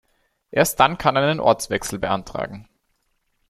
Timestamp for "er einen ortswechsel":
1.15-1.99